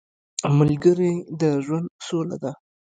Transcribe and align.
ملګری 0.57 1.11
د 1.39 1.41
ژوند 1.65 1.87
سوله 2.07 2.37
ده 2.43 2.51